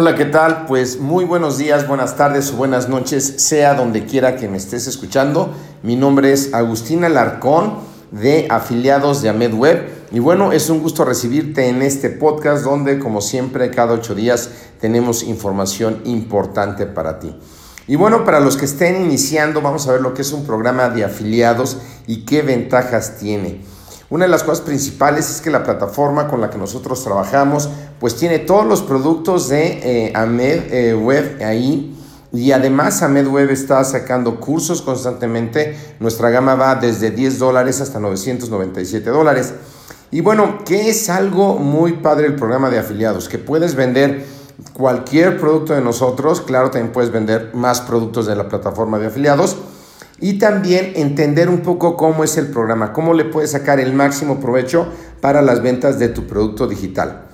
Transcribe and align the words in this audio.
Hola, 0.00 0.14
¿qué 0.14 0.26
tal? 0.26 0.66
Pues 0.66 1.00
muy 1.00 1.24
buenos 1.24 1.58
días, 1.58 1.88
buenas 1.88 2.16
tardes 2.16 2.52
o 2.52 2.56
buenas 2.56 2.88
noches, 2.88 3.34
sea 3.38 3.74
donde 3.74 4.04
quiera 4.04 4.36
que 4.36 4.46
me 4.46 4.56
estés 4.56 4.86
escuchando. 4.86 5.52
Mi 5.82 5.96
nombre 5.96 6.32
es 6.32 6.54
Agustín 6.54 7.02
Alarcón 7.02 7.78
de 8.12 8.46
afiliados 8.48 9.22
de 9.22 9.30
Amed 9.30 9.54
Web. 9.54 9.88
Y 10.12 10.20
bueno, 10.20 10.52
es 10.52 10.70
un 10.70 10.82
gusto 10.82 11.04
recibirte 11.04 11.68
en 11.68 11.82
este 11.82 12.10
podcast 12.10 12.62
donde, 12.62 13.00
como 13.00 13.20
siempre, 13.20 13.72
cada 13.72 13.94
ocho 13.94 14.14
días 14.14 14.50
tenemos 14.80 15.24
información 15.24 16.00
importante 16.04 16.86
para 16.86 17.18
ti. 17.18 17.36
Y 17.88 17.96
bueno, 17.96 18.24
para 18.24 18.38
los 18.38 18.56
que 18.56 18.66
estén 18.66 19.02
iniciando, 19.02 19.62
vamos 19.62 19.88
a 19.88 19.92
ver 19.94 20.00
lo 20.00 20.14
que 20.14 20.22
es 20.22 20.32
un 20.32 20.46
programa 20.46 20.90
de 20.90 21.04
afiliados 21.04 21.78
y 22.06 22.24
qué 22.24 22.42
ventajas 22.42 23.16
tiene. 23.18 23.62
Una 24.10 24.24
de 24.24 24.30
las 24.30 24.42
cosas 24.42 24.62
principales 24.62 25.28
es 25.28 25.42
que 25.42 25.50
la 25.50 25.62
plataforma 25.62 26.28
con 26.28 26.40
la 26.40 26.48
que 26.48 26.56
nosotros 26.56 27.04
trabajamos 27.04 27.68
pues 28.00 28.16
tiene 28.16 28.38
todos 28.38 28.64
los 28.64 28.80
productos 28.80 29.50
de 29.50 30.06
eh, 30.06 30.12
Amed 30.14 30.72
eh, 30.72 30.94
Web 30.94 31.42
ahí 31.44 31.94
y 32.32 32.52
además 32.52 33.02
Amed 33.02 33.26
Web 33.26 33.50
está 33.50 33.84
sacando 33.84 34.40
cursos 34.40 34.80
constantemente. 34.80 35.76
Nuestra 36.00 36.30
gama 36.30 36.54
va 36.54 36.74
desde 36.74 37.10
10 37.10 37.38
dólares 37.38 37.82
hasta 37.82 38.00
997 38.00 39.10
dólares. 39.10 39.52
Y 40.10 40.22
bueno, 40.22 40.58
que 40.64 40.88
es 40.88 41.10
algo 41.10 41.58
muy 41.58 41.94
padre 41.94 42.28
el 42.28 42.34
programa 42.34 42.70
de 42.70 42.78
afiliados, 42.78 43.28
que 43.28 43.38
puedes 43.38 43.74
vender 43.74 44.24
cualquier 44.72 45.38
producto 45.38 45.74
de 45.74 45.82
nosotros, 45.82 46.40
claro, 46.40 46.70
también 46.70 46.92
puedes 46.92 47.10
vender 47.10 47.50
más 47.52 47.82
productos 47.82 48.26
de 48.26 48.34
la 48.36 48.48
plataforma 48.48 48.98
de 48.98 49.08
afiliados 49.08 49.56
y 50.20 50.38
también 50.38 50.92
entender 50.96 51.48
un 51.48 51.60
poco 51.60 51.96
cómo 51.96 52.24
es 52.24 52.36
el 52.36 52.48
programa, 52.48 52.92
cómo 52.92 53.14
le 53.14 53.24
puedes 53.24 53.52
sacar 53.52 53.80
el 53.80 53.92
máximo 53.92 54.40
provecho 54.40 54.88
para 55.20 55.42
las 55.42 55.62
ventas 55.62 55.98
de 55.98 56.08
tu 56.08 56.26
producto 56.26 56.66
digital. 56.66 57.28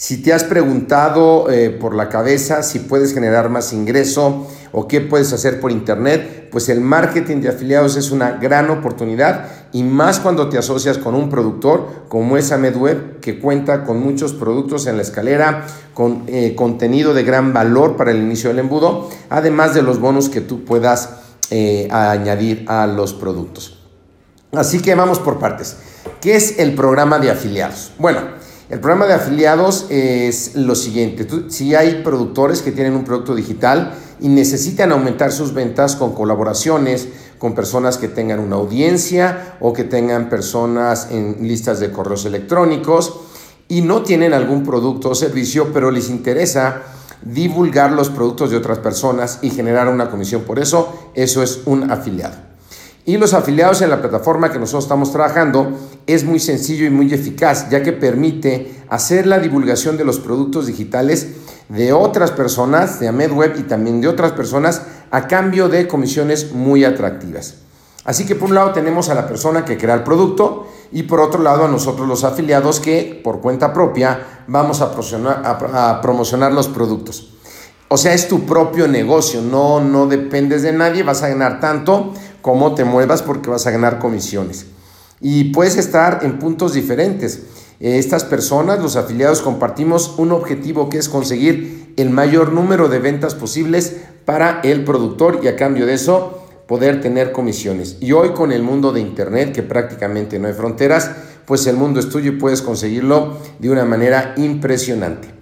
Si 0.00 0.22
te 0.22 0.32
has 0.32 0.44
preguntado 0.44 1.50
eh, 1.50 1.68
por 1.68 1.94
la 1.94 2.08
cabeza 2.08 2.62
si 2.62 2.78
puedes 2.78 3.12
generar 3.12 3.50
más 3.50 3.74
ingreso 3.74 4.46
o 4.72 4.88
qué 4.88 5.02
puedes 5.02 5.30
hacer 5.34 5.60
por 5.60 5.70
internet, 5.70 6.48
pues 6.50 6.70
el 6.70 6.80
marketing 6.80 7.42
de 7.42 7.50
afiliados 7.50 7.98
es 7.98 8.10
una 8.10 8.32
gran 8.38 8.70
oportunidad 8.70 9.44
y 9.72 9.82
más 9.82 10.18
cuando 10.18 10.48
te 10.48 10.56
asocias 10.56 10.96
con 10.96 11.14
un 11.14 11.28
productor 11.28 12.06
como 12.08 12.38
es 12.38 12.50
AmedWeb 12.50 13.20
que 13.20 13.38
cuenta 13.38 13.84
con 13.84 14.00
muchos 14.00 14.32
productos 14.32 14.86
en 14.86 14.96
la 14.96 15.02
escalera, 15.02 15.66
con 15.92 16.24
eh, 16.28 16.54
contenido 16.56 17.12
de 17.12 17.22
gran 17.22 17.52
valor 17.52 17.98
para 17.98 18.10
el 18.10 18.22
inicio 18.22 18.48
del 18.48 18.60
embudo, 18.60 19.10
además 19.28 19.74
de 19.74 19.82
los 19.82 20.00
bonos 20.00 20.30
que 20.30 20.40
tú 20.40 20.64
puedas 20.64 21.10
eh, 21.50 21.88
a 21.90 22.10
añadir 22.10 22.64
a 22.68 22.86
los 22.86 23.12
productos. 23.12 23.78
Así 24.52 24.80
que 24.80 24.94
vamos 24.94 25.18
por 25.18 25.38
partes. 25.38 25.76
¿Qué 26.20 26.36
es 26.36 26.58
el 26.58 26.74
programa 26.74 27.18
de 27.18 27.30
afiliados? 27.30 27.92
Bueno, 27.98 28.20
el 28.68 28.78
programa 28.78 29.06
de 29.06 29.14
afiliados 29.14 29.86
es 29.90 30.54
lo 30.54 30.74
siguiente. 30.74 31.26
si 31.48 31.74
hay 31.74 32.02
productores 32.04 32.62
que 32.62 32.70
tienen 32.70 32.94
un 32.94 33.04
producto 33.04 33.34
digital 33.34 33.94
y 34.20 34.28
necesitan 34.28 34.92
aumentar 34.92 35.32
sus 35.32 35.54
ventas 35.54 35.96
con 35.96 36.14
colaboraciones, 36.14 37.08
con 37.38 37.54
personas 37.54 37.98
que 37.98 38.06
tengan 38.06 38.38
una 38.38 38.56
audiencia 38.56 39.56
o 39.60 39.72
que 39.72 39.84
tengan 39.84 40.28
personas 40.28 41.08
en 41.10 41.36
listas 41.40 41.80
de 41.80 41.90
correos 41.90 42.26
electrónicos 42.26 43.20
y 43.66 43.80
no 43.80 44.02
tienen 44.02 44.34
algún 44.34 44.62
producto 44.62 45.10
o 45.10 45.14
servicio, 45.14 45.72
pero 45.72 45.90
les 45.90 46.10
interesa 46.10 46.82
divulgar 47.22 47.92
los 47.92 48.10
productos 48.10 48.50
de 48.50 48.56
otras 48.56 48.78
personas 48.78 49.38
y 49.42 49.50
generar 49.50 49.88
una 49.88 50.10
comisión 50.10 50.42
por 50.42 50.58
eso, 50.58 51.10
eso 51.14 51.42
es 51.42 51.62
un 51.66 51.90
afiliado. 51.90 52.50
Y 53.06 53.16
los 53.16 53.34
afiliados 53.34 53.82
en 53.82 53.90
la 53.90 54.00
plataforma 54.00 54.52
que 54.52 54.58
nosotros 54.58 54.84
estamos 54.84 55.10
trabajando 55.10 55.72
es 56.06 56.24
muy 56.24 56.38
sencillo 56.38 56.86
y 56.86 56.90
muy 56.90 57.12
eficaz, 57.12 57.68
ya 57.70 57.82
que 57.82 57.92
permite 57.92 58.82
hacer 58.88 59.26
la 59.26 59.38
divulgación 59.38 59.96
de 59.96 60.04
los 60.04 60.20
productos 60.20 60.66
digitales 60.66 61.28
de 61.68 61.92
otras 61.92 62.30
personas, 62.30 63.00
de 63.00 63.08
AmedWeb 63.08 63.58
y 63.58 63.62
también 63.62 64.00
de 64.00 64.08
otras 64.08 64.32
personas, 64.32 64.82
a 65.10 65.26
cambio 65.28 65.68
de 65.68 65.88
comisiones 65.88 66.52
muy 66.52 66.84
atractivas. 66.84 67.54
Así 68.04 68.26
que 68.26 68.34
por 68.34 68.48
un 68.48 68.54
lado 68.54 68.72
tenemos 68.72 69.08
a 69.08 69.14
la 69.14 69.26
persona 69.26 69.64
que 69.64 69.78
crea 69.78 69.94
el 69.94 70.02
producto 70.02 70.66
y 70.92 71.04
por 71.04 71.20
otro 71.20 71.42
lado 71.42 71.64
a 71.64 71.68
nosotros 71.68 72.08
los 72.08 72.24
afiliados 72.24 72.80
que 72.80 73.20
por 73.22 73.40
cuenta 73.40 73.72
propia 73.72 74.44
vamos 74.46 74.80
a 74.80 74.90
promocionar, 76.00 76.52
los 76.52 76.68
productos. 76.68 77.34
O 77.88 77.96
sea, 77.96 78.14
es 78.14 78.28
tu 78.28 78.46
propio 78.46 78.86
negocio, 78.86 79.42
no, 79.42 79.80
no 79.80 80.06
dependes 80.06 80.62
de 80.62 80.72
nadie, 80.72 81.02
vas 81.02 81.22
a 81.22 81.28
ganar 81.28 81.60
tanto 81.60 82.12
como 82.40 82.74
te 82.74 82.84
muevas 82.84 83.22
porque 83.22 83.50
vas 83.50 83.66
a 83.66 83.70
ganar 83.70 83.98
comisiones. 83.98 84.66
Y 85.20 85.52
puedes 85.52 85.76
estar 85.76 86.20
en 86.22 86.38
puntos 86.38 86.72
diferentes. 86.72 87.42
Estas 87.80 88.24
personas, 88.24 88.78
los 88.78 88.96
afiliados, 88.96 89.40
compartimos 89.40 90.14
un 90.18 90.32
objetivo 90.32 90.88
que 90.88 90.98
es 90.98 91.08
conseguir 91.08 91.94
el 91.96 92.10
mayor 92.10 92.52
número 92.52 92.88
de 92.88 92.98
ventas 92.98 93.34
posibles 93.34 93.96
para 94.24 94.60
el 94.62 94.84
productor 94.84 95.40
y 95.42 95.48
a 95.48 95.56
cambio 95.56 95.86
de 95.86 95.94
eso 95.94 96.39
poder 96.70 97.00
tener 97.00 97.32
comisiones. 97.32 97.96
Y 97.98 98.12
hoy 98.12 98.28
con 98.28 98.52
el 98.52 98.62
mundo 98.62 98.92
de 98.92 99.00
Internet, 99.00 99.52
que 99.52 99.64
prácticamente 99.64 100.38
no 100.38 100.46
hay 100.46 100.54
fronteras, 100.54 101.10
pues 101.44 101.66
el 101.66 101.74
mundo 101.74 101.98
es 101.98 102.08
tuyo 102.08 102.30
y 102.30 102.36
puedes 102.36 102.62
conseguirlo 102.62 103.38
de 103.58 103.70
una 103.70 103.84
manera 103.84 104.34
impresionante. 104.36 105.34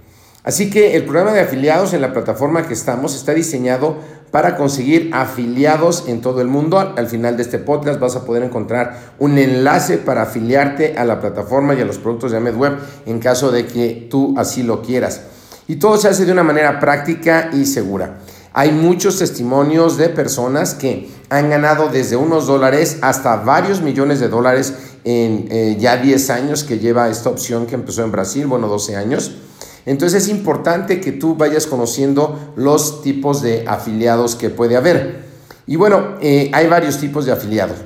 Así 0.43 0.71
que 0.71 0.97
el 0.97 1.05
programa 1.05 1.35
de 1.35 1.41
afiliados 1.41 1.93
en 1.93 2.01
la 2.01 2.15
plataforma 2.15 2.67
que 2.67 2.73
estamos 2.73 3.15
está 3.15 3.35
diseñado 3.35 3.99
para 4.31 4.57
conseguir 4.57 5.11
afiliados 5.13 6.09
en 6.09 6.23
todo 6.23 6.41
el 6.41 6.49
mundo. 6.49 6.79
Al 6.79 7.09
final 7.09 7.37
de 7.37 7.43
este 7.43 7.59
podcast 7.59 8.01
vas 8.01 8.17
a 8.17 8.25
poder 8.25 8.43
encontrar 8.43 9.13
un 9.19 9.37
enlace 9.37 9.99
para 9.99 10.23
afiliarte 10.23 10.97
a 10.97 11.05
la 11.05 11.21
plataforma 11.21 11.75
y 11.75 11.83
a 11.83 11.85
los 11.85 11.99
productos 11.99 12.31
de 12.31 12.39
AmedWeb 12.39 12.79
en 13.05 13.19
caso 13.19 13.53
de 13.53 13.67
que 13.67 14.07
tú 14.09 14.35
así 14.39 14.63
lo 14.63 14.81
quieras. 14.81 15.25
Y 15.67 15.77
todo 15.77 15.99
se 15.99 16.09
hace 16.09 16.25
de 16.25 16.33
una 16.33 16.43
manera 16.43 16.81
práctica 16.81 17.51
y 17.53 17.67
segura. 17.67 18.21
Hay 18.55 18.73
muchos 18.73 19.19
testimonios 19.19 19.99
de 19.99 20.09
personas 20.09 20.75
que 20.75 21.09
han 21.31 21.51
ganado 21.51 21.89
desde 21.89 22.17
unos 22.17 22.47
dólares 22.47 22.99
hasta 23.03 23.37
varios 23.37 23.83
millones 23.83 24.21
de 24.21 24.29
dólares 24.29 24.75
en 25.05 25.49
eh, 25.51 25.77
ya 25.79 25.97
10 25.97 26.31
años 26.31 26.65
que 26.65 26.79
lleva 26.79 27.09
esta 27.09 27.31
opción 27.31 27.67
que 27.67 27.75
empezó 27.75 28.03
en 28.03 28.13
Brasil, 28.13 28.47
bueno, 28.47 28.69
12 28.69 28.97
años. 28.97 29.33
Entonces 29.87 30.25
es 30.25 30.29
importante 30.29 31.01
que 31.01 31.13
tú 31.13 31.35
vayas 31.35 31.67
conociendo 31.67 32.53
los 32.57 33.03
tipos 33.03 33.41
de 33.43 33.65
afiliados 33.67 34.37
que 34.37 34.51
puede 34.51 34.77
haber. 34.77 35.25
Y 35.67 35.77
bueno, 35.77 36.17
eh, 36.21 36.51
hay 36.53 36.67
varios 36.67 36.99
tipos 36.99 37.25
de 37.25 37.33
afiliados. 37.33 37.79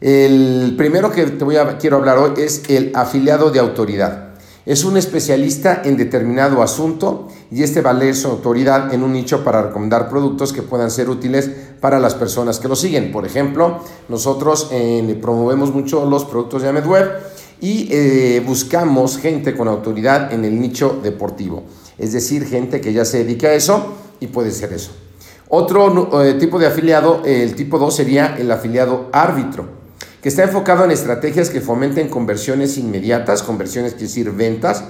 El 0.00 0.74
primero 0.76 1.10
que 1.10 1.24
te 1.26 1.44
voy 1.44 1.56
a, 1.56 1.78
quiero 1.78 1.96
hablar 1.96 2.18
hoy 2.18 2.32
es 2.36 2.62
el 2.68 2.92
afiliado 2.94 3.50
de 3.50 3.60
autoridad. 3.60 4.34
Es 4.66 4.84
un 4.84 4.96
especialista 4.96 5.82
en 5.84 5.96
determinado 5.96 6.62
asunto 6.62 7.28
y 7.52 7.62
este 7.62 7.82
vale 7.82 8.14
su 8.14 8.28
autoridad 8.28 8.94
en 8.94 9.02
un 9.02 9.12
nicho 9.12 9.44
para 9.44 9.60
recomendar 9.60 10.08
productos 10.08 10.54
que 10.54 10.62
puedan 10.62 10.90
ser 10.90 11.10
útiles 11.10 11.50
para 11.80 12.00
las 12.00 12.14
personas 12.14 12.58
que 12.58 12.66
lo 12.66 12.74
siguen. 12.74 13.12
Por 13.12 13.26
ejemplo, 13.26 13.80
nosotros 14.08 14.68
eh, 14.72 15.18
promovemos 15.20 15.70
mucho 15.70 16.06
los 16.06 16.24
productos 16.24 16.62
de 16.62 16.70
AmedWeb 16.70 17.10
y 17.60 17.88
eh, 17.90 18.42
buscamos 18.46 19.18
gente 19.18 19.54
con 19.54 19.68
autoridad 19.68 20.32
en 20.32 20.46
el 20.46 20.58
nicho 20.58 20.98
deportivo. 21.02 21.64
Es 21.98 22.14
decir, 22.14 22.46
gente 22.46 22.80
que 22.80 22.94
ya 22.94 23.04
se 23.04 23.18
dedica 23.18 23.48
a 23.48 23.52
eso 23.52 23.96
y 24.18 24.28
puede 24.28 24.50
ser 24.50 24.72
eso. 24.72 24.92
Otro 25.50 26.22
eh, 26.24 26.34
tipo 26.34 26.58
de 26.58 26.68
afiliado, 26.68 27.20
el 27.26 27.54
tipo 27.54 27.78
2 27.78 27.94
sería 27.94 28.34
el 28.38 28.50
afiliado 28.50 29.10
árbitro 29.12 29.82
que 30.22 30.28
está 30.30 30.44
enfocado 30.44 30.84
en 30.84 30.92
estrategias 30.92 31.50
que 31.50 31.60
fomenten 31.60 32.08
conversiones 32.08 32.78
inmediatas, 32.78 33.42
conversiones 33.42 33.92
quiere 33.92 34.06
decir 34.06 34.30
ventas, 34.30 34.84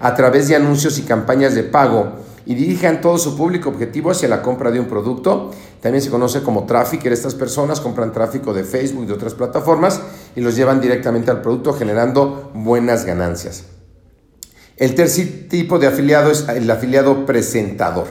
a 0.00 0.14
través 0.14 0.48
de 0.48 0.56
anuncios 0.56 0.98
y 0.98 1.02
campañas 1.02 1.54
de 1.54 1.62
pago 1.62 2.14
y 2.46 2.54
dirijan 2.54 3.00
todo 3.00 3.18
su 3.18 3.36
público 3.36 3.68
objetivo 3.68 4.10
hacia 4.10 4.28
la 4.28 4.42
compra 4.42 4.70
de 4.70 4.80
un 4.80 4.86
producto. 4.86 5.50
También 5.80 6.02
se 6.02 6.10
conoce 6.10 6.42
como 6.42 6.64
trafficker. 6.64 7.12
Estas 7.12 7.34
personas 7.34 7.80
compran 7.80 8.12
tráfico 8.12 8.52
de 8.52 8.64
Facebook 8.64 9.04
y 9.04 9.06
de 9.06 9.12
otras 9.12 9.34
plataformas 9.34 10.00
y 10.34 10.40
los 10.40 10.56
llevan 10.56 10.80
directamente 10.80 11.30
al 11.30 11.42
producto 11.42 11.74
generando 11.74 12.50
buenas 12.54 13.04
ganancias. 13.04 13.64
El 14.76 14.94
tercer 14.94 15.48
tipo 15.48 15.78
de 15.78 15.86
afiliado 15.86 16.30
es 16.30 16.48
el 16.48 16.70
afiliado 16.70 17.26
presentador. 17.26 18.06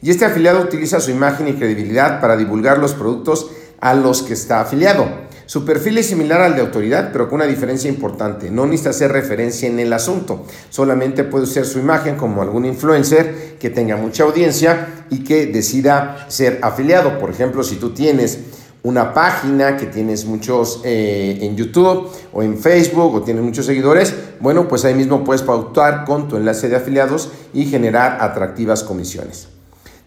Y 0.00 0.10
este 0.10 0.24
afiliado 0.24 0.60
utiliza 0.60 1.00
su 1.00 1.10
imagen 1.10 1.48
y 1.48 1.54
credibilidad 1.54 2.20
para 2.20 2.36
divulgar 2.36 2.78
los 2.78 2.94
productos 2.94 3.50
a 3.80 3.94
los 3.94 4.22
que 4.22 4.32
está 4.32 4.60
afiliado. 4.60 5.27
Su 5.48 5.64
perfil 5.64 5.96
es 5.96 6.04
similar 6.04 6.42
al 6.42 6.56
de 6.56 6.60
autoridad, 6.60 7.08
pero 7.10 7.26
con 7.26 7.36
una 7.36 7.46
diferencia 7.46 7.88
importante. 7.88 8.50
No 8.50 8.66
necesita 8.66 8.90
hacer 8.90 9.12
referencia 9.12 9.66
en 9.66 9.78
el 9.78 9.90
asunto, 9.94 10.44
solamente 10.68 11.24
puede 11.24 11.46
ser 11.46 11.64
su 11.64 11.78
imagen 11.78 12.16
como 12.16 12.42
algún 12.42 12.66
influencer 12.66 13.56
que 13.58 13.70
tenga 13.70 13.96
mucha 13.96 14.24
audiencia 14.24 15.06
y 15.08 15.24
que 15.24 15.46
decida 15.46 16.26
ser 16.28 16.58
afiliado. 16.60 17.18
Por 17.18 17.30
ejemplo, 17.30 17.64
si 17.64 17.76
tú 17.76 17.94
tienes 17.94 18.40
una 18.82 19.14
página 19.14 19.78
que 19.78 19.86
tienes 19.86 20.26
muchos 20.26 20.82
eh, 20.84 21.38
en 21.40 21.56
YouTube 21.56 22.10
o 22.34 22.42
en 22.42 22.58
Facebook 22.58 23.14
o 23.14 23.22
tienes 23.22 23.42
muchos 23.42 23.64
seguidores, 23.64 24.12
bueno, 24.40 24.68
pues 24.68 24.84
ahí 24.84 24.92
mismo 24.92 25.24
puedes 25.24 25.40
pautar 25.40 26.04
con 26.04 26.28
tu 26.28 26.36
enlace 26.36 26.68
de 26.68 26.76
afiliados 26.76 27.32
y 27.54 27.64
generar 27.64 28.18
atractivas 28.20 28.84
comisiones. 28.84 29.48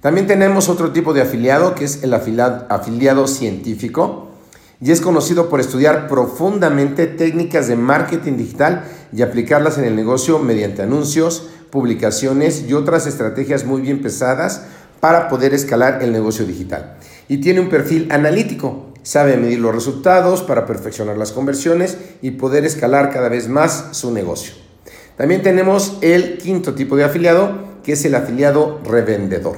También 0.02 0.28
tenemos 0.28 0.70
otro 0.70 0.92
tipo 0.92 1.16
de 1.16 1.22
afiliado 1.24 1.74
que 1.74 1.86
es 1.86 2.04
el 2.04 2.14
afiliado 2.14 3.26
científico 3.26 4.31
y 4.82 4.92
es 4.92 5.00
conocido 5.00 5.48
por 5.48 5.60
estudiar 5.60 6.08
profundamente 6.08 7.06
técnicas 7.06 7.68
de 7.68 7.76
marketing 7.76 8.36
digital 8.36 8.84
y 9.14 9.22
aplicarlas 9.22 9.78
en 9.78 9.86
el 9.86 9.96
negocio 9.96 10.40
mediante 10.40 10.82
anuncios, 10.82 11.50
publicaciones 11.70 12.66
y 12.68 12.74
otras 12.74 13.06
estrategias 13.06 13.64
muy 13.64 13.82
bien 13.82 14.02
pesadas 14.02 14.64
para 15.00 15.30
poder 15.30 15.54
escalar 15.54 16.02
el 16.02 16.12
negocio 16.12 16.46
digital. 16.46 16.96
Y 17.28 17.38
tiene 17.38 17.60
un 17.60 17.70
perfil 17.70 18.12
analítico, 18.12 18.88
sabe 19.04 19.38
medir 19.38 19.60
los 19.60 19.74
resultados 19.74 20.42
para 20.42 20.66
perfeccionar 20.66 21.18
las 21.18 21.32
conversiones 21.32 21.98
y 22.22 22.32
poder 22.32 22.66
escalar 22.66 23.12
cada 23.12 23.30
vez 23.30 23.48
más 23.48 23.90
su 23.92 24.12
negocio. 24.12 24.54
También 25.16 25.44
tenemos 25.44 25.98
el 26.02 26.38
quinto 26.38 26.74
tipo 26.74 26.96
de 26.96 27.04
afiliado, 27.04 27.72
que 27.84 27.94
es 27.94 28.06
el 28.06 28.16
afiliado 28.16 28.80
revendedor. 28.84 29.58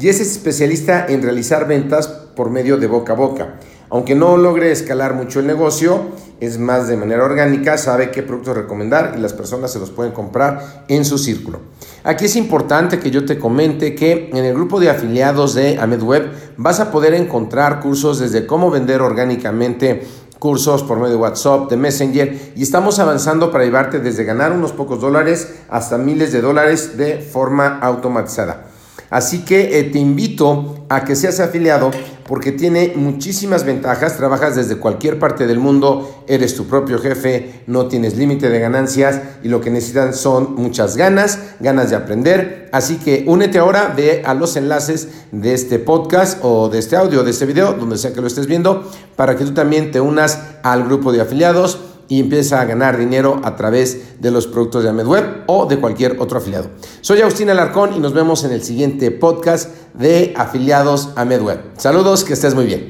Y 0.00 0.08
es 0.08 0.20
especialista 0.20 1.06
en 1.08 1.22
realizar 1.22 1.66
ventas 1.66 2.08
por 2.08 2.50
medio 2.50 2.76
de 2.76 2.86
boca 2.86 3.12
a 3.12 3.16
boca. 3.16 3.54
Aunque 3.90 4.14
no 4.14 4.36
logre 4.36 4.70
escalar 4.70 5.14
mucho 5.14 5.40
el 5.40 5.46
negocio, 5.46 6.00
es 6.40 6.58
más 6.58 6.88
de 6.88 6.96
manera 6.96 7.24
orgánica, 7.24 7.78
sabe 7.78 8.10
qué 8.10 8.22
productos 8.22 8.56
recomendar 8.56 9.14
y 9.16 9.20
las 9.20 9.32
personas 9.32 9.72
se 9.72 9.78
los 9.78 9.90
pueden 9.90 10.12
comprar 10.12 10.84
en 10.88 11.04
su 11.04 11.16
círculo. 11.16 11.60
Aquí 12.04 12.26
es 12.26 12.36
importante 12.36 12.98
que 12.98 13.10
yo 13.10 13.24
te 13.24 13.38
comente 13.38 13.94
que 13.94 14.30
en 14.30 14.44
el 14.44 14.54
grupo 14.54 14.78
de 14.78 14.90
afiliados 14.90 15.54
de 15.54 15.78
AmedWeb 15.78 16.30
vas 16.58 16.80
a 16.80 16.90
poder 16.90 17.14
encontrar 17.14 17.80
cursos 17.80 18.18
desde 18.18 18.46
cómo 18.46 18.70
vender 18.70 19.00
orgánicamente 19.00 20.02
cursos 20.38 20.82
por 20.84 20.98
medio 20.98 21.14
de 21.14 21.16
WhatsApp, 21.16 21.68
de 21.70 21.76
Messenger 21.76 22.52
y 22.54 22.62
estamos 22.62 22.98
avanzando 22.98 23.50
para 23.50 23.64
llevarte 23.64 23.98
desde 23.98 24.24
ganar 24.24 24.52
unos 24.52 24.72
pocos 24.72 25.00
dólares 25.00 25.54
hasta 25.68 25.98
miles 25.98 26.32
de 26.32 26.40
dólares 26.40 26.96
de 26.96 27.18
forma 27.18 27.78
automatizada. 27.80 28.66
Así 29.10 29.44
que 29.44 29.78
eh, 29.78 29.84
te 29.84 29.98
invito 29.98 30.84
a 30.88 31.04
que 31.04 31.16
seas 31.16 31.40
afiliado 31.40 31.90
porque 32.28 32.52
tiene 32.52 32.92
muchísimas 32.94 33.64
ventajas, 33.64 34.18
trabajas 34.18 34.54
desde 34.54 34.76
cualquier 34.76 35.18
parte 35.18 35.46
del 35.46 35.58
mundo, 35.58 36.24
eres 36.28 36.54
tu 36.54 36.66
propio 36.66 36.98
jefe, 36.98 37.62
no 37.66 37.86
tienes 37.86 38.18
límite 38.18 38.50
de 38.50 38.60
ganancias 38.60 39.18
y 39.42 39.48
lo 39.48 39.62
que 39.62 39.70
necesitan 39.70 40.12
son 40.12 40.54
muchas 40.56 40.98
ganas, 40.98 41.38
ganas 41.58 41.88
de 41.88 41.96
aprender. 41.96 42.68
Así 42.70 42.98
que 42.98 43.24
únete 43.26 43.58
ahora, 43.58 43.94
ve 43.96 44.22
a 44.26 44.34
los 44.34 44.56
enlaces 44.56 45.08
de 45.32 45.54
este 45.54 45.78
podcast 45.78 46.38
o 46.42 46.68
de 46.68 46.78
este 46.78 46.96
audio, 46.96 47.24
de 47.24 47.30
este 47.30 47.46
video, 47.46 47.72
donde 47.72 47.96
sea 47.96 48.12
que 48.12 48.20
lo 48.20 48.26
estés 48.26 48.46
viendo, 48.46 48.86
para 49.16 49.34
que 49.34 49.46
tú 49.46 49.54
también 49.54 49.90
te 49.90 50.02
unas 50.02 50.38
al 50.62 50.84
grupo 50.84 51.12
de 51.12 51.22
afiliados 51.22 51.80
y 52.08 52.20
empieza 52.20 52.60
a 52.60 52.64
ganar 52.64 52.96
dinero 52.96 53.40
a 53.44 53.56
través 53.56 54.20
de 54.20 54.30
los 54.30 54.46
productos 54.46 54.82
de 54.82 54.90
AmedWeb 54.90 55.44
o 55.46 55.66
de 55.66 55.78
cualquier 55.78 56.16
otro 56.20 56.38
afiliado. 56.38 56.68
Soy 57.00 57.20
Agustín 57.20 57.50
Alarcón 57.50 57.94
y 57.94 58.00
nos 58.00 58.14
vemos 58.14 58.44
en 58.44 58.52
el 58.52 58.62
siguiente 58.62 59.10
podcast 59.10 59.70
de 59.94 60.32
afiliados 60.36 61.10
AmedWeb. 61.16 61.60
Saludos, 61.76 62.24
que 62.24 62.32
estés 62.32 62.54
muy 62.54 62.66
bien. 62.66 62.86